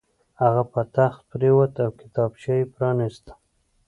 هغه 0.41 0.63
په 0.73 0.81
تخت 0.95 1.19
پرېوت 1.31 1.73
او 1.85 1.89
کتابچه 2.01 2.51
یې 2.59 2.65
پرانیسته 2.73 3.31